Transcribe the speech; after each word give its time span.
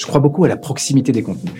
Je 0.00 0.06
crois 0.06 0.20
beaucoup 0.20 0.44
à 0.44 0.48
la 0.48 0.56
proximité 0.56 1.12
des 1.12 1.22
contenus. 1.22 1.52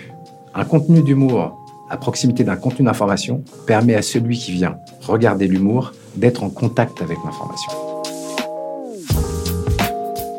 Un 0.55 0.65
contenu 0.65 1.03
d'humour 1.03 1.59
à 1.91 1.97
proximité 1.97 2.43
d'un 2.43 2.55
contenu 2.55 2.85
d'information 2.85 3.43
permet 3.67 3.93
à 3.93 4.01
celui 4.01 4.35
qui 4.35 4.51
vient 4.51 4.77
regarder 5.05 5.47
l'humour 5.47 5.91
d'être 6.15 6.41
en 6.41 6.49
contact 6.49 7.03
avec 7.03 7.19
l'information. 7.23 7.71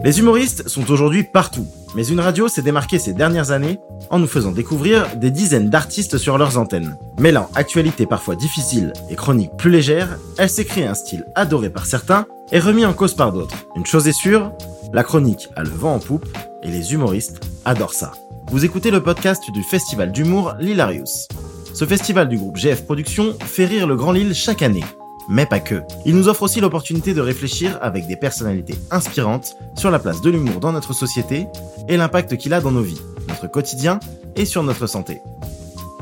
Les 0.03 0.19
humoristes 0.19 0.69
sont 0.69 0.91
aujourd'hui 0.91 1.23
partout, 1.23 1.65
mais 1.95 2.05
une 2.05 2.19
radio 2.19 2.49
s'est 2.49 2.63
démarquée 2.63 2.99
ces 2.99 3.13
dernières 3.13 3.53
années 3.53 3.79
en 4.11 4.19
nous 4.19 4.27
faisant 4.27 4.51
découvrir 4.51 5.17
des 5.17 5.31
dizaines 5.31 5.71
d'artistes 5.71 6.19
sur 6.19 6.39
leurs 6.39 6.59
antennes. 6.59 6.97
Mêlant 7.21 7.51
actualité 7.55 8.07
parfois 8.07 8.35
difficile 8.35 8.93
et 9.11 9.15
chronique 9.15 9.53
plus 9.57 9.71
légère, 9.71 10.19
elle 10.39 10.51
s'est 10.51 10.65
créée 10.65 10.89
un 10.89 10.95
style 10.95 11.25
adoré 11.37 11.71
par 11.71 11.87
certains 11.87 12.27
et 12.51 12.59
remis 12.59 12.85
en 12.85 12.95
cause 12.95 13.15
par 13.15 13.33
d'autres. 13.33 13.65
Une 13.77 13.87
chose 13.87 14.09
est 14.09 14.13
sûre, 14.13 14.51
la 14.93 15.03
chronique 15.03 15.49
a 15.57 15.63
le 15.63 15.71
vent 15.71 15.95
en 15.95 15.99
poupe 15.99 16.27
et 16.63 16.69
les 16.69 16.93
humoristes 16.93 17.41
adorent 17.65 17.95
ça. 17.95 18.13
Vous 18.51 18.65
écoutez 18.65 18.91
le 18.91 19.03
podcast 19.03 19.51
du 19.51 19.63
festival 19.63 20.13
d'humour 20.13 20.55
L'Hilarius. 20.59 21.29
Ce 21.75 21.85
festival 21.85 22.29
du 22.29 22.37
groupe 22.37 22.57
GF 22.57 22.85
Productions 22.85 23.35
fait 23.41 23.65
rire 23.65 23.87
le 23.87 23.97
Grand 23.97 24.13
Lille 24.13 24.35
chaque 24.35 24.63
année 24.63 24.85
mais 25.29 25.47
pas 25.47 25.61
que. 25.61 25.83
Il 26.05 26.17
nous 26.17 26.29
offre 26.29 26.43
aussi 26.43 26.61
l'opportunité 26.61 27.15
de 27.15 27.21
réfléchir 27.21 27.79
avec 27.81 28.07
des 28.07 28.17
personnalités 28.17 28.75
inspirantes 28.91 29.57
sur 29.77 29.91
la 29.91 29.99
place 29.99 30.21
de 30.21 30.31
l'humour 30.31 30.61
dans 30.61 30.73
notre 30.73 30.93
société 30.93 31.47
et 31.89 31.97
l'impact 31.97 32.37
qu'il 32.37 32.55
a 32.55 32.61
dans 32.61 32.73
nos 32.73 32.83
vies, 32.83 33.01
notre 33.29 33.47
quotidien 33.47 34.01
et 34.37 34.45
sur 34.45 34.63
notre 34.63 34.87
santé. 34.87 35.23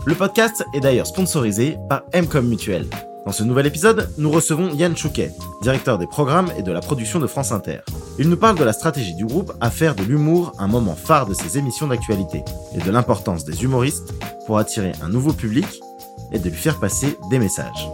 Le 0.07 0.15
podcast 0.15 0.65
est 0.75 0.81
d'ailleurs 0.81 1.07
sponsorisé 1.07 1.77
par 1.89 2.03
Mcom 2.15 2.47
Mutuel. 2.47 2.87
Dans 3.27 3.33
ce 3.33 3.45
nouvel 3.45 3.67
épisode, 3.67 4.09
nous 4.17 4.31
recevons 4.31 4.73
Yann 4.75 4.97
Chouquet, 4.97 5.31
directeur 5.62 5.98
des 5.98 6.07
programmes 6.07 6.51
et 6.57 6.62
de 6.62 6.73
la 6.73 6.81
production 6.81 7.19
de 7.19 7.27
France 7.27 7.53
Inter. 7.53 7.81
Il 8.20 8.29
nous 8.29 8.37
parle 8.37 8.59
de 8.59 8.65
la 8.65 8.73
stratégie 8.73 9.15
du 9.15 9.24
groupe 9.24 9.52
à 9.60 9.70
faire 9.70 9.97
de 9.97 10.05
l'humour 10.05 10.52
un 10.59 10.69
moment 10.69 10.95
phare 10.95 11.27
de 11.27 11.34
ses 11.34 11.56
émissions 11.56 11.88
d'actualité 11.88 12.45
et 12.77 12.78
de 12.78 12.91
l'importance 12.91 13.45
des 13.45 13.65
humoristes 13.65 14.15
pour 14.47 14.59
attirer 14.59 14.92
un 15.02 15.09
nouveau 15.09 15.33
public 15.33 15.81
et 16.30 16.39
de 16.39 16.45
lui 16.45 16.56
faire 16.56 16.78
passer 16.78 17.17
des 17.30 17.39
messages 17.39 17.89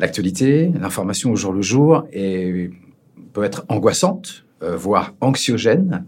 l'actualité, 0.00 0.72
l'information 0.80 1.30
au 1.30 1.36
jour 1.36 1.52
le 1.52 1.62
jour 1.62 2.04
peut 3.32 3.44
être 3.44 3.64
angoissante, 3.68 4.44
euh, 4.62 4.76
voire 4.76 5.14
anxiogène. 5.20 6.06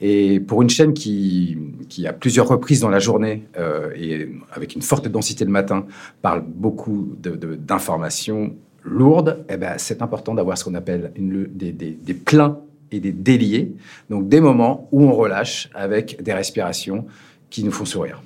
Et 0.00 0.40
pour 0.40 0.62
une 0.62 0.70
chaîne 0.70 0.94
qui, 0.94 1.58
qui 1.88 2.06
a 2.06 2.12
plusieurs 2.12 2.48
reprises 2.48 2.80
dans 2.80 2.88
la 2.88 2.98
journée 2.98 3.46
euh, 3.58 3.90
et 3.94 4.28
avec 4.52 4.74
une 4.74 4.82
forte 4.82 5.06
densité 5.06 5.44
le 5.44 5.50
matin, 5.50 5.86
parle 6.22 6.42
beaucoup 6.46 7.14
d'informations 7.20 8.56
lourdes, 8.84 9.44
eh 9.48 9.56
ben, 9.56 9.74
c'est 9.76 10.02
important 10.02 10.34
d'avoir 10.34 10.58
ce 10.58 10.64
qu'on 10.64 10.74
appelle 10.74 11.12
des, 11.16 11.72
des, 11.72 12.14
pleins 12.14 12.58
et 12.90 13.00
des 13.00 13.12
déliés, 13.12 13.74
donc 14.10 14.28
des 14.28 14.40
moments 14.40 14.88
où 14.92 15.04
on 15.04 15.12
relâche 15.12 15.70
avec 15.74 16.22
des 16.22 16.32
respirations 16.32 17.06
qui 17.50 17.64
nous 17.64 17.72
font 17.72 17.84
sourire. 17.84 18.22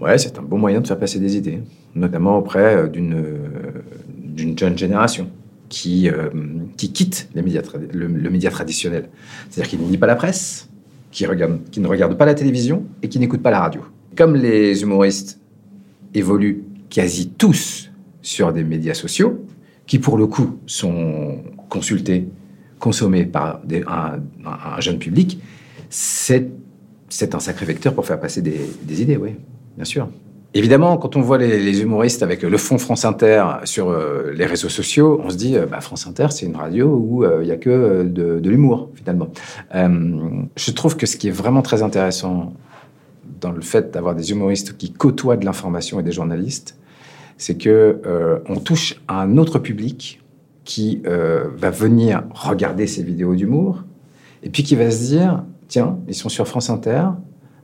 Ouais, 0.00 0.18
c'est 0.18 0.38
un 0.38 0.42
bon 0.42 0.58
moyen 0.58 0.80
de 0.80 0.86
faire 0.86 0.98
passer 0.98 1.18
des 1.18 1.36
idées, 1.36 1.60
notamment 1.94 2.38
auprès 2.38 2.76
euh, 2.76 2.88
d'une 2.88 3.22
d'une 4.40 4.58
jeune 4.58 4.78
génération 4.78 5.28
qui, 5.70 6.08
euh, 6.08 6.28
qui 6.76 6.92
quitte 6.92 7.28
les 7.34 7.42
médias 7.42 7.62
le, 7.92 8.08
média 8.08 8.50
traditionnel. 8.50 9.08
C'est-à-dire 9.48 9.70
qui 9.70 9.78
ne 9.78 9.90
lit 9.90 9.98
pas 9.98 10.06
la 10.06 10.16
presse, 10.16 10.68
qui, 11.10 11.24
qui 11.70 11.80
ne 11.80 11.86
regarde 11.86 12.16
pas 12.18 12.26
la 12.26 12.34
télévision 12.34 12.84
et 13.02 13.08
qui 13.08 13.18
n'écoute 13.18 13.42
pas 13.42 13.50
la 13.50 13.60
radio. 13.60 13.82
Comme 14.16 14.34
les 14.34 14.82
humoristes 14.82 15.40
évoluent 16.14 16.64
quasi 16.90 17.30
tous 17.30 17.90
sur 18.20 18.52
des 18.52 18.64
médias 18.64 18.94
sociaux, 18.94 19.44
qui 19.90 19.98
pour 19.98 20.16
le 20.16 20.28
coup 20.28 20.60
sont 20.66 21.38
consultés, 21.68 22.28
consommés 22.78 23.24
par 23.24 23.60
un, 23.88 24.80
jeune 24.80 24.98
public, 24.98 25.40
c'est 25.88 26.44
un 27.34 27.40
sacré 27.40 27.66
vecteur 27.66 27.92
pour 27.92 28.06
faire 28.06 28.20
passer 28.20 28.40
des, 28.40 28.60
des 28.84 29.02
idées, 29.02 29.16
oui, 29.16 29.30
bien 29.74 29.84
sûr. 29.84 30.08
Évidemment, 30.54 30.96
quand 30.96 31.16
on 31.16 31.20
voit 31.20 31.38
les, 31.38 31.82
humoristes 31.82 32.22
avec 32.22 32.42
le 32.42 32.56
fond 32.56 32.78
France 32.78 33.04
Inter 33.04 33.44
sur 33.64 33.90
euh, 33.90 34.30
les 34.32 34.46
réseaux 34.46 34.68
sociaux, 34.68 35.20
on 35.24 35.30
se 35.30 35.36
dit, 35.36 35.56
euh, 35.56 35.66
bah, 35.66 35.80
France 35.80 36.06
Inter, 36.06 36.28
c'est 36.30 36.46
une 36.46 36.54
radio 36.54 36.86
où 36.86 37.24
euh, 37.24 37.40
il 37.42 37.46
n'y 37.46 37.50
a 37.50 37.56
que 37.56 38.04
de, 38.04 38.48
l'humour, 38.48 38.90
finalement. 38.94 39.26
je 39.74 40.70
trouve 40.70 40.96
que 40.96 41.06
ce 41.06 41.16
qui 41.16 41.26
est 41.26 41.32
vraiment 41.32 41.62
très 41.62 41.82
intéressant 41.82 42.52
dans 43.40 43.50
le 43.50 43.60
fait 43.60 43.90
d'avoir 43.90 44.14
des 44.14 44.30
humoristes 44.30 44.76
qui 44.76 44.92
côtoient 44.92 45.36
de 45.36 45.44
l'information 45.44 45.98
et 45.98 46.04
des 46.04 46.12
journalistes, 46.12 46.76
c'est 47.40 47.56
que 47.56 48.42
on 48.48 48.56
touche 48.56 49.00
à 49.08 49.22
un 49.22 49.38
autre 49.38 49.58
public 49.58 50.22
qui 50.64 51.02
va 51.04 51.70
venir 51.70 52.22
regarder 52.32 52.86
ces 52.86 53.02
vidéos 53.02 53.34
d'humour 53.34 53.82
et 54.42 54.50
puis 54.50 54.62
qui 54.62 54.76
va 54.76 54.90
se 54.90 55.06
dire, 55.06 55.42
tiens, 55.66 55.98
ils 56.06 56.14
sont 56.14 56.28
sur 56.28 56.46
France 56.46 56.68
Inter, 56.68 57.06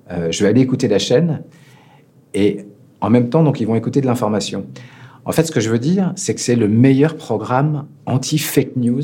je 0.08 0.42
vais 0.42 0.48
aller 0.48 0.62
écouter 0.62 0.88
la 0.88 0.98
chaîne. 0.98 1.42
Et 2.32 2.64
en 3.02 3.10
même 3.10 3.28
temps, 3.28 3.44
donc, 3.44 3.60
ils 3.60 3.66
vont 3.66 3.74
écouter 3.74 4.00
de 4.00 4.06
l'information. 4.06 4.64
En 5.26 5.32
fait, 5.32 5.44
ce 5.44 5.52
que 5.52 5.60
je 5.60 5.68
veux 5.68 5.78
dire, 5.78 6.12
c'est 6.16 6.34
que 6.34 6.40
c'est 6.40 6.56
le 6.56 6.68
meilleur 6.68 7.14
programme 7.16 7.84
anti-fake 8.06 8.76
news. 8.76 9.02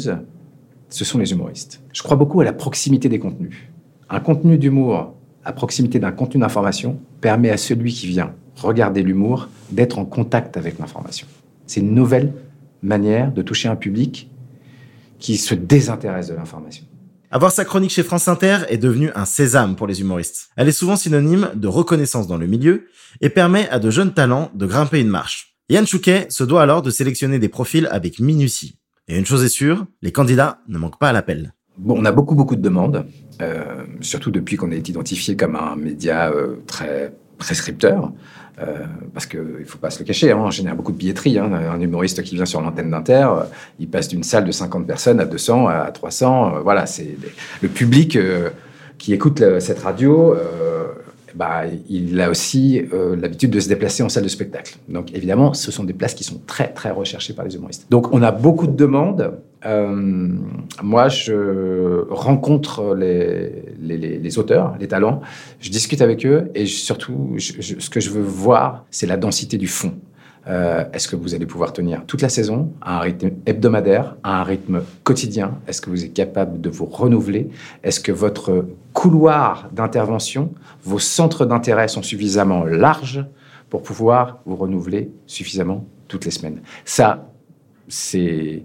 Ce 0.89 1.05
sont 1.05 1.19
les 1.19 1.33
humoristes. 1.33 1.83
Je 1.93 2.03
crois 2.03 2.17
beaucoup 2.17 2.41
à 2.41 2.45
la 2.45 2.55
proximité 2.55 3.11
des 3.11 3.19
contenus. 3.19 3.69
Un 4.09 4.21
contenu 4.21 4.57
d'humour 4.57 5.15
à 5.45 5.53
proximité 5.53 5.99
d'un 5.99 6.13
contenu 6.13 6.41
d'information 6.41 6.99
permet 7.21 7.51
à 7.51 7.59
celui 7.59 7.93
qui 7.93 8.07
vient 8.07 8.35
regarder 8.57 9.03
l'humour 9.03 9.49
d'être 9.71 9.99
en 9.99 10.05
contact 10.05 10.57
avec 10.57 10.79
l'information. 10.79 11.27
C'est 11.67 11.81
une 11.81 11.95
nouvelle 11.95 12.33
manière 12.83 13.33
de 13.33 13.43
toucher 13.43 13.69
un 13.69 13.77
public 13.77 14.31
qui 15.19 15.37
se 15.37 15.55
désintéresse 15.55 16.29
de 16.29 16.35
l'information. 16.35 16.85
Avoir 17.31 17.51
sa 17.51 17.65
chronique 17.65 17.93
chez 17.93 18.03
France 18.03 18.29
Inter 18.29 18.59
est 18.69 18.77
devenu 18.77 19.11
un 19.15 19.25
sésame 19.25 19.75
pour 19.75 19.87
les 19.87 20.03
humoristes. 20.03 20.51
Elle 20.57 20.69
est 20.69 20.73
souvent 20.73 20.97
synonyme 20.97 21.51
de 21.55 21.67
reconnaissance 21.67 22.27
dans 22.27 22.37
le 22.37 22.47
milieu 22.47 22.89
et 23.23 23.31
permet 23.31 23.69
à 23.71 23.79
de 23.79 23.91
jeunes 23.91 24.13
talents 24.13 24.51
de 24.55 24.67
grimper 24.67 25.01
une 25.01 25.09
marche. 25.09 25.57
Yann 25.71 25.87
Chouquet 25.87 26.27
se 26.29 26.45
doit 26.45 26.63
alors 26.63 26.83
de 26.83 26.91
sélectionner 26.91 27.39
des 27.39 27.49
profils 27.49 27.89
avec 27.91 28.19
minutie. 28.19 28.79
Et 29.09 29.19
une 29.19 29.25
chose 29.25 29.43
est 29.45 29.49
sûre, 29.49 29.87
les 30.03 30.13
candidats 30.13 30.59
ne 30.69 30.77
manquent 30.77 30.99
pas 30.99 31.09
à 31.09 31.13
l'appel. 31.13 31.55
Bon, 31.79 31.95
on 31.99 32.05
a 32.05 32.13
beaucoup 32.13 32.35
beaucoup 32.35 32.55
de 32.57 32.61
demandes, 32.61 33.07
euh, 33.41 33.85
surtout 34.03 34.31
depuis 34.31 34.57
qu'on 34.57 34.71
est 34.71 34.89
identifié 34.91 35.35
comme 35.35 35.57
un 35.57 35.75
média 35.77 36.31
euh, 36.31 36.57
très 36.67 37.15
prescripteur. 37.43 38.13
Euh, 38.61 38.85
parce 39.15 39.25
qu'il 39.25 39.41
ne 39.41 39.65
faut 39.65 39.79
pas 39.79 39.91
se 39.91 39.99
le 39.99 40.05
cacher, 40.05 40.31
hein, 40.31 40.39
on 40.39 40.51
génère 40.51 40.77
beaucoup 40.77 40.93
de 40.93 40.99
billetterie. 40.99 41.39
Hein. 41.39 41.51
Un 41.53 41.81
humoriste 41.81 42.23
qui 42.23 42.35
vient 42.35 42.45
sur 42.45 42.61
l'antenne 42.61 42.91
d'Inter, 42.91 43.29
euh, 43.31 43.43
il 43.81 43.89
passe 43.89 44.09
d'une 44.09 44.23
salle 44.23 44.45
de 44.45 44.53
50 44.53 44.87
personnes 44.87 45.21
à 45.21 45.25
200, 45.25 45.69
à 45.69 45.91
300. 45.91 46.57
Euh, 46.57 46.61
voilà, 46.61 46.85
c'est 46.87 47.17
le 47.63 47.69
public 47.69 48.19
qui 48.99 49.15
écoute 49.15 49.43
cette 49.61 49.81
radio 49.81 50.37
bah, 51.35 51.63
il 51.89 52.21
a 52.21 52.29
aussi 52.29 52.85
l'habitude 52.93 53.51
de 53.51 53.59
se 53.59 53.69
déplacer 53.69 54.03
en 54.03 54.11
salle 54.11 54.25
de 54.25 54.29
spectacle. 54.29 54.77
Donc 54.89 55.13
évidemment, 55.15 55.55
ce 55.55 55.73
sont 55.73 55.83
des 55.83 55.95
places 55.95 56.13
qui 56.13 56.25
sont 56.25 56.41
très 56.47 56.69
très 56.69 56.91
recherchées 56.91 57.33
par 57.33 57.47
les 57.47 57.55
humoristes. 57.55 57.87
Donc 57.91 58.13
on 58.13 58.23
a 58.23 58.31
beaucoup 58.31 58.67
de 58.67 58.77
demandes. 58.77 59.33
Euh, 59.65 59.87
moi, 60.83 61.09
je 61.09 62.05
rencontre 62.11 62.95
les, 62.95 64.39
auteurs, 64.39 64.77
les 64.81 64.89
talents, 64.89 65.21
je 65.61 65.71
discute 65.71 66.03
avec 66.03 66.27
eux 66.27 66.51
et 66.55 66.67
surtout, 66.67 67.37
ce 67.39 67.91
que 67.91 68.01
je 68.01 68.11
veux 68.11 68.23
voir, 68.23 68.85
c'est 68.91 69.07
la 69.07 69.17
densité 69.17 69.59
du 69.59 69.69
fond. 69.69 69.95
Euh, 70.49 70.85
est-ce 70.93 71.07
que 71.07 71.15
vous 71.15 71.35
allez 71.35 71.47
pouvoir 71.47 71.73
tenir 71.73 72.05
toute 72.05 72.21
la 72.21 72.29
saison 72.29 72.73
à 72.81 72.97
un 72.97 73.01
rythme 73.01 73.31
hebdomadaire, 73.47 74.17
à 74.25 74.41
un 74.41 74.43
rythme 74.43 74.83
quotidien? 75.05 75.59
Est-ce 75.69 75.81
que 75.81 75.89
vous 75.89 76.05
êtes 76.05 76.15
capable 76.15 76.61
de 76.61 76.69
vous 76.69 76.87
renouveler? 76.87 77.49
Est-ce 77.85 78.01
que 78.01 78.11
votre 78.11 78.67
couloir 78.93 79.69
d'intervention, 79.73 80.53
vos 80.83 80.99
centres 80.99 81.47
d'intérêt 81.47 81.87
sont 81.87 82.03
suffisamment 82.03 82.65
larges 82.65 83.25
pour 83.71 83.83
pouvoir 83.83 84.41
vous 84.45 84.57
renouveler 84.57 85.11
suffisamment 85.27 85.87
toutes 86.09 86.25
les 86.25 86.33
semaines? 86.33 86.61
Ça, 86.85 87.31
c'est 87.87 88.65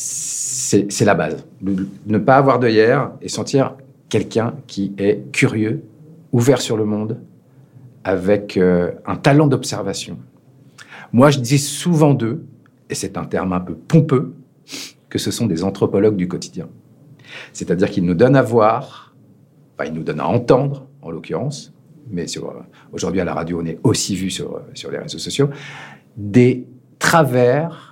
c'est 0.00 1.04
la 1.04 1.14
base. 1.14 1.44
Ne 1.60 2.18
pas 2.18 2.36
avoir 2.36 2.64
hier 2.66 3.10
et 3.20 3.28
sentir 3.28 3.74
quelqu'un 4.08 4.54
qui 4.66 4.94
est 4.98 5.30
curieux, 5.32 5.82
ouvert 6.32 6.60
sur 6.60 6.76
le 6.76 6.84
monde, 6.84 7.18
avec 8.04 8.56
euh, 8.56 8.92
un 9.06 9.16
talent 9.16 9.46
d'observation 9.46 10.18
moi, 11.12 11.30
je 11.30 11.40
dis 11.40 11.58
souvent 11.58 12.14
d'eux, 12.14 12.44
et 12.90 12.94
c'est 12.94 13.16
un 13.16 13.24
terme 13.24 13.52
un 13.52 13.60
peu 13.60 13.74
pompeux, 13.74 14.34
que 15.08 15.18
ce 15.18 15.30
sont 15.30 15.46
des 15.46 15.64
anthropologues 15.64 16.16
du 16.16 16.28
quotidien. 16.28 16.68
C'est-à-dire 17.52 17.90
qu'ils 17.90 18.04
nous 18.04 18.14
donnent 18.14 18.36
à 18.36 18.42
voir, 18.42 19.14
enfin, 19.74 19.88
ils 19.88 19.94
nous 19.94 20.02
donnent 20.02 20.20
à 20.20 20.26
entendre, 20.26 20.86
en 21.00 21.10
l'occurrence, 21.10 21.72
mais 22.10 22.26
aujourd'hui 22.92 23.20
à 23.20 23.24
la 23.24 23.34
radio, 23.34 23.60
on 23.62 23.66
est 23.66 23.78
aussi 23.82 24.16
vu 24.16 24.30
sur, 24.30 24.60
sur 24.74 24.90
les 24.90 24.98
réseaux 24.98 25.18
sociaux, 25.18 25.48
des 26.16 26.66
travers 26.98 27.87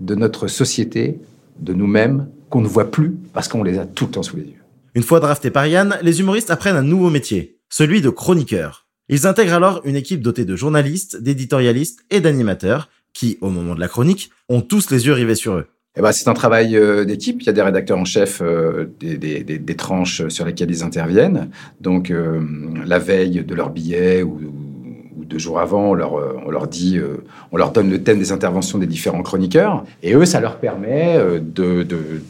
de 0.00 0.14
notre 0.14 0.48
société, 0.48 1.18
de 1.58 1.72
nous-mêmes, 1.72 2.28
qu'on 2.50 2.60
ne 2.60 2.68
voit 2.68 2.90
plus 2.90 3.16
parce 3.32 3.48
qu'on 3.48 3.62
les 3.62 3.78
a 3.78 3.86
tout 3.86 4.06
le 4.06 4.10
temps 4.12 4.22
sous 4.22 4.36
les 4.36 4.44
yeux. 4.44 4.62
Une 4.94 5.02
fois 5.02 5.20
draftés 5.20 5.50
par 5.50 5.66
Yann, 5.66 5.98
les 6.02 6.20
humoristes 6.20 6.50
apprennent 6.50 6.76
un 6.76 6.82
nouveau 6.82 7.10
métier, 7.10 7.58
celui 7.68 8.00
de 8.00 8.10
chroniqueur. 8.10 8.86
Ils 9.08 9.26
intègrent 9.26 9.54
alors 9.54 9.80
une 9.84 9.96
équipe 9.96 10.20
dotée 10.20 10.44
de 10.44 10.56
journalistes, 10.56 11.20
d'éditorialistes 11.20 12.04
et 12.10 12.20
d'animateurs 12.20 12.88
qui, 13.14 13.38
au 13.40 13.50
moment 13.50 13.74
de 13.74 13.80
la 13.80 13.88
chronique, 13.88 14.30
ont 14.48 14.60
tous 14.60 14.90
les 14.90 15.06
yeux 15.06 15.12
rivés 15.12 15.34
sur 15.34 15.54
eux. 15.54 15.66
eh 15.96 16.02
ben, 16.02 16.12
c'est 16.12 16.28
un 16.28 16.34
travail 16.34 16.76
euh, 16.76 17.04
d'équipe. 17.04 17.40
Il 17.40 17.46
y 17.46 17.48
a 17.48 17.52
des 17.52 17.62
rédacteurs 17.62 17.98
en 17.98 18.04
chef 18.04 18.40
euh, 18.40 18.86
des, 19.00 19.16
des, 19.16 19.42
des, 19.42 19.58
des, 19.58 19.76
tranches 19.76 20.28
sur 20.28 20.44
lesquelles 20.44 20.70
ils 20.70 20.84
interviennent. 20.84 21.50
Donc, 21.80 22.10
euh, 22.10 22.40
la 22.86 22.98
veille 22.98 23.42
de 23.44 23.54
leur 23.54 23.70
billet 23.70 24.22
ou, 24.22 24.34
ou, 24.34 24.67
deux 25.28 25.38
jours 25.38 25.60
avant, 25.60 25.90
on 25.90 25.94
leur, 25.94 26.18
leur 26.50 26.66
dit, 26.66 26.98
on 27.52 27.56
leur 27.56 27.70
donne 27.72 27.90
le 27.90 28.02
thème 28.02 28.18
des 28.18 28.32
interventions 28.32 28.78
des 28.78 28.86
différents 28.86 29.22
chroniqueurs. 29.22 29.84
Et 30.02 30.14
eux, 30.14 30.24
ça 30.24 30.40
leur 30.40 30.56
permet 30.56 31.18
de, 31.18 31.82
de, 31.82 32.22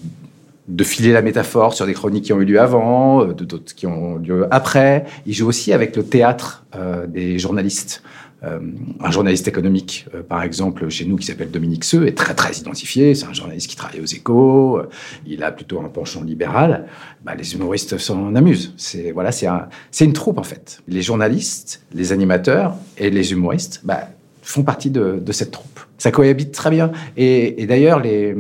de 0.68 0.84
filer 0.84 1.12
la 1.12 1.22
métaphore 1.22 1.74
sur 1.74 1.86
des 1.86 1.94
chroniques 1.94 2.26
qui 2.26 2.32
ont 2.32 2.40
eu 2.40 2.44
lieu 2.44 2.60
avant, 2.60 3.24
d'autres 3.24 3.74
qui 3.74 3.86
ont 3.86 4.16
lieu 4.16 4.46
après. 4.50 5.04
Ils 5.26 5.34
jouent 5.34 5.48
aussi 5.48 5.72
avec 5.72 5.96
le 5.96 6.04
théâtre 6.04 6.64
des 7.08 7.38
journalistes. 7.38 8.02
Euh, 8.44 8.60
un 9.00 9.10
journaliste 9.10 9.48
économique, 9.48 10.06
euh, 10.14 10.22
par 10.22 10.44
exemple, 10.44 10.88
chez 10.90 11.04
nous, 11.04 11.16
qui 11.16 11.26
s'appelle 11.26 11.50
Dominique 11.50 11.82
Seux, 11.82 12.06
est 12.06 12.16
très 12.16 12.34
très 12.34 12.52
identifié. 12.52 13.16
C'est 13.16 13.26
un 13.26 13.32
journaliste 13.32 13.68
qui 13.68 13.74
travaille 13.74 14.00
aux 14.00 14.06
échos. 14.06 14.78
Euh, 14.78 14.88
il 15.26 15.42
a 15.42 15.50
plutôt 15.50 15.80
un 15.80 15.88
penchant 15.88 16.22
libéral. 16.22 16.86
Bah, 17.24 17.34
les 17.34 17.54
humoristes 17.54 17.98
s'en 17.98 18.36
amusent. 18.36 18.74
C'est 18.76 19.10
voilà, 19.10 19.32
c'est 19.32 19.48
un, 19.48 19.68
une 20.00 20.12
troupe 20.12 20.38
en 20.38 20.44
fait. 20.44 20.82
Les 20.86 21.02
journalistes, 21.02 21.82
les 21.92 22.12
animateurs 22.12 22.76
et 22.96 23.10
les 23.10 23.32
humoristes 23.32 23.80
bah, 23.82 24.08
font 24.42 24.62
partie 24.62 24.90
de, 24.90 25.20
de, 25.20 25.32
cette 25.32 25.50
troupe. 25.50 25.80
Ça 25.98 26.12
cohabite 26.12 26.52
très 26.52 26.70
bien. 26.70 26.92
Et, 27.16 27.60
et 27.60 27.66
d'ailleurs, 27.66 27.98
les 27.98 28.36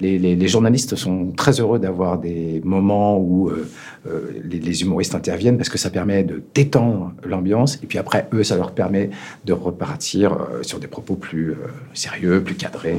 les, 0.00 0.48
journalistes 0.48 0.96
sont 0.96 1.32
très 1.32 1.60
heureux 1.60 1.78
d'avoir 1.78 2.18
des 2.18 2.60
moments 2.64 3.18
où 3.18 3.48
euh, 3.48 3.68
euh, 4.06 4.30
les, 4.44 4.82
humoristes 4.82 5.14
interviennent 5.14 5.56
parce 5.56 5.68
que 5.68 5.78
ça 5.78 5.90
permet 5.90 6.24
de 6.24 6.42
détendre 6.54 7.12
l'ambiance 7.24 7.78
et 7.82 7.86
puis 7.86 7.98
après 7.98 8.28
eux 8.32 8.44
ça 8.44 8.56
leur 8.56 8.72
permet 8.72 9.10
de 9.44 9.52
repartir 9.52 10.32
euh, 10.32 10.62
sur 10.62 10.78
des 10.78 10.86
propos 10.86 11.16
plus 11.16 11.56
sérieux, 11.94 12.42
plus 12.42 12.54
cadrés. 12.54 12.96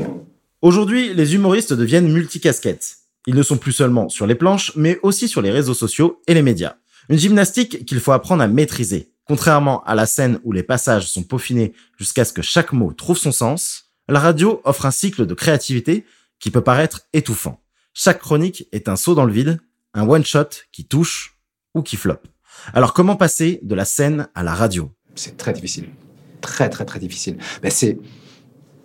Aujourd'hui, 0.62 1.14
les 1.14 1.36
humoristes 1.36 1.74
deviennent 1.74 2.12
multicasquettes. 2.12 2.98
Ils 3.28 3.36
ne 3.36 3.44
sont 3.44 3.58
plus 3.58 3.72
seulement 3.72 4.10
sur 4.10 4.28
les 4.28 4.36
planches, 4.36 4.74
mais 4.76 5.00
aussi 5.04 5.28
sur 5.28 5.42
les 5.42 5.52
réseaux 5.52 5.74
sociaux 5.74 6.22
et 6.28 6.34
les 6.34 6.42
médias. 6.42 6.76
Une 7.10 7.18
gymnastique 7.18 7.86
qu'il 7.86 8.00
faut 8.00 8.12
apprendre 8.12 8.44
à 8.44 8.48
maîtriser. 8.48 9.12
Contrairement 9.26 9.84
à 9.84 9.96
la 9.96 10.06
scène 10.06 10.40
où 10.44 10.52
les 10.52 10.64
passages 10.64 11.08
sont 11.08 11.24
peaufinés 11.24 11.74
jusqu'à 11.98 12.26
ce 12.26 12.34
que 12.34 12.42
chaque 12.42 12.74
mot 12.74 12.92
trouve 12.94 13.18
son 13.18 13.32
sens, 13.32 13.86
la 14.10 14.20
radio 14.20 14.60
offre 14.64 14.86
un 14.86 14.92
cycle 14.92 15.26
de 15.26 15.34
créativité 15.34 16.04
qui 16.40 16.52
peut 16.52 16.62
paraître 16.62 17.02
étouffant. 17.14 17.62
Chaque 17.94 18.20
chronique 18.20 18.68
est 18.72 18.88
un 18.88 18.96
saut 18.96 19.16
dans 19.16 19.26
le 19.26 19.34
vide, 19.34 19.60
un 19.94 20.08
one-shot 20.08 20.50
qui 20.72 20.86
touche 20.86 21.38
ou 21.74 21.82
qui 21.82 21.96
floppe. 21.96 22.28
Alors 22.74 22.94
comment 22.94 23.16
passer 23.16 23.60
de 23.64 23.76
la 23.76 23.86
scène 23.86 24.28
à 24.36 24.44
la 24.44 24.54
radio? 24.54 24.92
C'est 25.16 25.38
très 25.38 25.54
difficile. 25.54 25.90
Très 26.42 26.70
très 26.70 26.86
très 26.86 27.00
difficile. 27.00 27.38
Ben, 27.62 27.72
c'est 27.72 27.98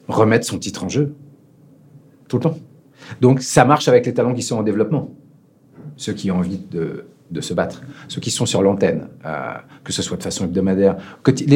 remettre 0.08 0.46
son 0.46 0.58
titre 0.58 0.84
en 0.84 0.88
jeu. 0.88 1.14
Tout 2.28 2.36
le 2.36 2.42
temps. 2.42 2.58
Donc 3.20 3.42
ça 3.42 3.64
marche 3.64 3.88
avec 3.88 4.06
les 4.06 4.14
talents 4.14 4.34
qui 4.34 4.42
sont 4.42 4.56
en 4.56 4.62
développement. 4.62 5.14
Ceux 5.96 6.12
qui 6.12 6.30
ont 6.30 6.38
envie 6.38 6.58
de, 6.58 7.06
de 7.30 7.40
se 7.40 7.54
battre. 7.54 7.82
Ceux 8.08 8.20
qui 8.20 8.30
sont 8.30 8.46
sur 8.46 8.62
l'antenne, 8.62 9.08
euh, 9.24 9.54
que 9.82 9.92
ce 9.92 10.02
soit 10.02 10.16
de 10.16 10.22
façon 10.22 10.44
hebdomadaire. 10.44 10.96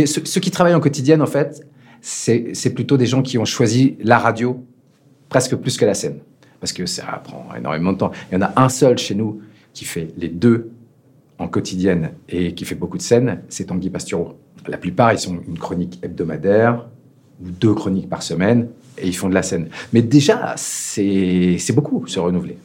Ceux, 0.06 0.40
qui 0.40 0.50
travaillent 0.50 0.74
en 0.74 0.80
quotidienne, 0.80 1.22
en 1.22 1.26
fait, 1.26 1.66
c'est 2.00 2.74
plutôt 2.74 2.96
des 2.96 3.06
gens 3.06 3.22
qui 3.22 3.38
ont 3.38 3.44
choisi 3.44 3.96
la 4.00 4.18
radio 4.18 4.66
presque 5.28 5.56
plus 5.56 5.76
que 5.76 5.84
la 5.84 5.94
scène, 5.94 6.18
parce 6.60 6.72
que 6.72 6.86
ça 6.86 7.04
prend 7.24 7.48
énormément 7.56 7.92
de 7.92 7.98
temps. 7.98 8.12
Il 8.30 8.34
y 8.34 8.38
en 8.38 8.42
a 8.42 8.52
un 8.56 8.68
seul 8.68 8.98
chez 8.98 9.14
nous 9.14 9.40
qui 9.72 9.84
fait 9.84 10.08
les 10.16 10.28
deux 10.28 10.70
en 11.38 11.48
quotidienne 11.48 12.12
et 12.28 12.54
qui 12.54 12.64
fait 12.64 12.74
beaucoup 12.74 12.96
de 12.96 13.02
scènes, 13.02 13.42
c'est 13.48 13.66
Tanguy 13.66 13.90
Pastureau. 13.90 14.38
La 14.66 14.76
plupart, 14.76 15.12
ils 15.12 15.18
sont 15.18 15.38
une 15.46 15.58
chronique 15.58 15.98
hebdomadaire 16.02 16.86
ou 17.40 17.50
deux 17.50 17.74
chroniques 17.74 18.08
par 18.08 18.22
semaine 18.22 18.68
et 18.98 19.06
ils 19.06 19.16
font 19.16 19.28
de 19.28 19.34
la 19.34 19.42
scène. 19.42 19.68
Mais 19.92 20.02
déjà, 20.02 20.54
c'est 20.56 21.72
beaucoup 21.74 22.06
se 22.06 22.18
renouveler. 22.18 22.58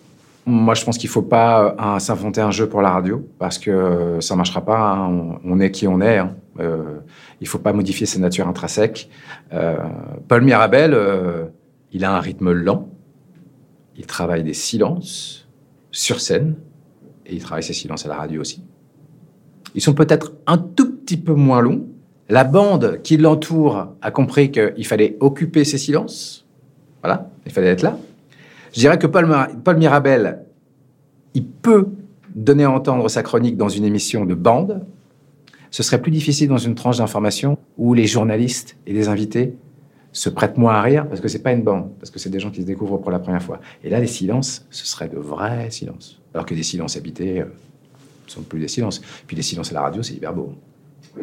Moi, 0.46 0.74
je 0.74 0.84
pense 0.84 0.98
qu'il 0.98 1.08
ne 1.08 1.14
faut 1.14 1.22
pas 1.22 1.76
euh, 1.80 2.00
s'inventer 2.00 2.42
un 2.42 2.52
jeu 2.52 2.68
pour 2.68 2.82
la 2.82 2.90
radio 2.90 3.26
parce 3.40 3.58
que 3.58 4.18
ça 4.20 4.34
ne 4.34 4.38
marchera 4.38 4.60
pas. 4.60 4.92
Hein. 4.92 5.40
On, 5.46 5.60
est 5.62 5.72
qui 5.72 5.88
on 5.88 6.02
est. 6.02 6.18
Hein. 6.18 6.36
Euh, 6.60 7.00
il 7.40 7.46
ne 7.46 7.50
faut 7.50 7.60
pas 7.60 7.72
modifier 7.72 8.06
sa 8.06 8.20
nature 8.20 8.48
intrinsèque. 8.48 9.10
Euh, 9.54 9.78
Paul 10.28 10.42
Mirabel, 10.42 10.94
euh, 10.94 11.46
il 11.94 12.04
a 12.04 12.16
un 12.16 12.20
rythme 12.20 12.52
lent, 12.52 12.90
il 13.96 14.06
travaille 14.08 14.44
des 14.44 14.54
silences 14.54 15.48
sur 15.92 16.20
scène, 16.20 16.56
et 17.26 17.36
il 17.36 17.42
travaille 17.42 17.64
ses 17.64 17.74
silences 17.74 18.06
à 18.06 18.10
la 18.10 18.16
radio 18.16 18.42
aussi. 18.42 18.64
Ils 19.76 19.82
sont 19.82 19.94
peut-être 19.94 20.34
un 20.48 20.58
tout 20.58 20.92
petit 20.92 21.18
peu 21.18 21.34
moins 21.34 21.62
longs. 21.62 21.88
La 22.30 22.44
bande 22.44 23.00
qui 23.04 23.18
l'entoure 23.18 23.94
a 24.02 24.12
compris 24.12 24.52
qu'il 24.52 24.86
fallait 24.86 25.18
occuper 25.20 25.64
ses 25.64 25.78
silences. 25.78 26.46
Voilà, 27.02 27.30
il 27.46 27.52
fallait 27.52 27.68
être 27.68 27.82
là. 27.82 27.98
Je 28.74 28.80
dirais 28.80 28.98
que 28.98 29.08
Paul, 29.08 29.30
Paul 29.64 29.78
Mirabel, 29.78 30.40
il 31.34 31.46
peut 31.46 31.88
donner 32.34 32.64
à 32.64 32.72
entendre 32.72 33.08
sa 33.10 33.22
chronique 33.22 33.58
dans 33.58 33.70
une 33.70 33.86
émission 33.86 34.26
de 34.26 34.34
bande. 34.34 34.84
Ce 35.70 35.84
serait 35.84 36.02
plus 36.02 36.12
difficile 36.12 36.50
dans 36.50 36.58
une 36.58 36.76
tranche 36.76 36.98
d'information 36.98 37.58
où 37.78 37.94
les 37.94 38.08
journalistes 38.08 38.78
et 38.88 38.94
les 38.94 39.10
invités 39.10 39.56
se 40.14 40.30
prête 40.30 40.58
moins 40.58 40.76
à 40.76 40.82
rire 40.82 41.08
parce 41.10 41.20
que 41.20 41.28
c'est 41.28 41.42
pas 41.42 41.52
une 41.52 41.64
bande, 41.64 41.92
parce 42.00 42.12
que 42.12 42.20
c'est 42.20 42.30
des 42.30 42.40
gens 42.40 42.52
qui 42.52 42.62
se 42.62 42.68
découvrent 42.68 43.00
pour 43.00 43.12
la 43.12 43.20
première 43.20 43.42
fois. 43.42 43.60
Et 43.84 43.90
là, 43.90 44.00
les 44.00 44.08
silences, 44.08 44.66
ce 44.70 44.86
serait 44.86 45.10
de 45.10 45.18
vrais 45.18 45.70
silences. 45.72 46.22
Alors 46.34 46.46
que 46.46 46.54
des 46.54 46.64
silences 46.64 46.96
habités 46.96 47.42
euh, 47.42 47.46
ne 47.46 48.32
sont 48.32 48.44
plus 48.44 48.60
des 48.60 48.68
silences. 48.68 49.02
Puis 49.28 49.36
les 49.36 49.42
silences 49.42 49.72
à 49.72 49.74
la 49.74 49.82
radio, 49.82 50.04
c'est 50.04 50.14
hyper 50.14 50.34
beau. 50.34 50.54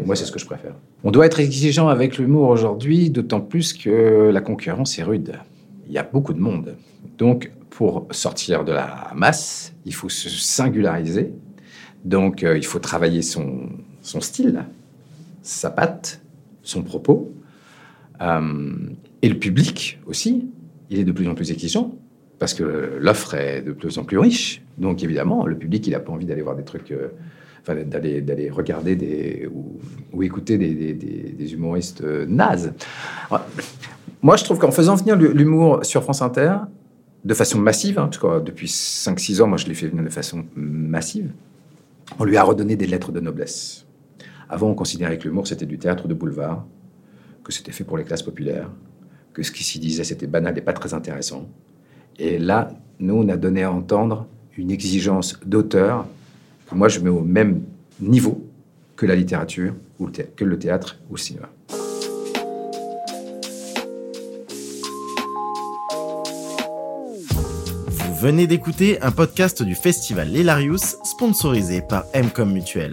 Moi, 0.04 0.16
c'est 0.16 0.24
ce 0.24 0.32
que 0.32 0.38
je 0.38 0.44
préfère. 0.44 0.74
On 1.04 1.10
doit 1.10 1.26
être 1.26 1.40
exigeant 1.40 1.88
avec 1.88 2.18
l'humour 2.18 2.48
aujourd'hui, 2.48 3.10
d'autant 3.10 3.40
plus 3.40 3.72
que 3.72 4.30
la 4.32 4.40
concurrence 4.40 4.98
est 4.98 5.02
rude. 5.02 5.34
Il 5.86 5.92
y 5.92 5.98
a 5.98 6.02
beaucoup 6.02 6.34
de 6.34 6.40
monde. 6.40 6.76
Donc, 7.16 7.52
pour 7.70 8.06
sortir 8.10 8.64
de 8.64 8.72
la 8.72 9.12
masse, 9.14 9.72
il 9.86 9.94
faut 9.94 10.08
se 10.08 10.28
singulariser. 10.28 11.32
Donc, 12.04 12.42
euh, 12.42 12.56
il 12.56 12.66
faut 12.66 12.78
travailler 12.78 13.22
son 13.22 13.68
style, 14.02 14.64
sa 15.42 15.70
patte, 15.70 16.20
son 16.62 16.82
propos. 16.82 17.32
Euh, 18.20 18.72
et 19.22 19.28
le 19.28 19.38
public 19.38 19.98
aussi, 20.06 20.48
il 20.90 20.98
est 20.98 21.04
de 21.04 21.12
plus 21.12 21.28
en 21.28 21.34
plus 21.34 21.50
exigeant 21.50 21.94
parce 22.38 22.54
que 22.54 22.98
l'offre 22.98 23.34
est 23.34 23.62
de 23.62 23.72
plus 23.72 23.98
en 23.98 24.04
plus 24.04 24.18
riche. 24.18 24.62
Donc 24.78 25.02
évidemment, 25.02 25.46
le 25.46 25.56
public, 25.56 25.86
il 25.86 25.90
n'a 25.90 26.00
pas 26.00 26.12
envie 26.12 26.26
d'aller 26.26 26.42
voir 26.42 26.56
des 26.56 26.64
trucs, 26.64 26.90
euh, 26.90 27.08
enfin 27.62 27.74
d'aller 27.74 28.22
d'aller 28.22 28.50
regarder 28.50 29.48
ou, 29.52 29.78
ou 30.12 30.22
écouter 30.22 30.56
des, 30.58 31.52
humoristes 31.52 32.02
euh, 32.02 32.26
nazes. 32.26 32.72
Moi, 34.22 34.36
je 34.36 34.44
trouve 34.44 34.58
qu'en 34.58 34.70
faisant 34.70 34.96
venir 34.96 35.16
l'humour 35.16 35.84
sur 35.84 36.02
France 36.02 36.22
Inter 36.22 36.56
de 37.24 37.34
façon 37.34 37.58
massive, 37.58 37.98
hein, 37.98 38.08
depuis 38.44 38.66
5-6 38.66 39.42
ans, 39.42 39.46
moi 39.46 39.58
je 39.58 39.66
l'ai 39.66 39.74
fait 39.74 39.88
venir 39.88 40.02
de 40.02 40.08
façon 40.08 40.44
massive, 40.54 41.30
on 42.18 42.24
lui 42.24 42.36
a 42.36 42.42
redonné 42.42 42.76
des 42.76 42.86
lettres 42.86 43.12
de 43.12 43.20
noblesse. 43.20 43.86
Avant, 44.48 44.70
on 44.70 44.74
considérait 44.74 45.18
que 45.18 45.24
l'humour, 45.24 45.46
c'était 45.46 45.66
du 45.66 45.78
théâtre 45.78 46.08
de 46.08 46.14
boulevard, 46.14 46.64
que 47.50 47.56
c'était 47.56 47.72
fait 47.72 47.84
pour 47.84 47.98
les 47.98 48.04
classes 48.04 48.22
populaires, 48.22 48.70
que 49.32 49.42
ce 49.42 49.50
qui 49.50 49.64
s'y 49.64 49.78
disait 49.78 50.04
c'était 50.04 50.26
banal 50.26 50.56
et 50.56 50.60
pas 50.60 50.72
très 50.72 50.94
intéressant. 50.94 51.48
Et 52.18 52.38
là, 52.38 52.70
nous, 53.00 53.14
on 53.14 53.28
a 53.28 53.36
donné 53.36 53.64
à 53.64 53.72
entendre 53.72 54.26
une 54.56 54.70
exigence 54.70 55.38
d'auteur 55.44 56.06
que 56.68 56.74
moi 56.74 56.88
je 56.88 57.00
mets 57.00 57.10
au 57.10 57.22
même 57.22 57.62
niveau 58.00 58.46
que 58.96 59.06
la 59.06 59.16
littérature, 59.16 59.74
ou 59.98 60.08
que 60.08 60.44
le 60.44 60.58
théâtre 60.58 60.98
ou 61.08 61.14
le 61.14 61.18
cinéma. 61.18 61.48
Vous 67.88 68.14
venez 68.14 68.46
d'écouter 68.46 69.00
un 69.02 69.10
podcast 69.10 69.62
du 69.62 69.74
festival 69.74 70.28
L'Hilarius 70.28 70.96
sponsorisé 71.04 71.82
par 71.82 72.04
Mcom 72.14 72.52
Mutuel. 72.52 72.92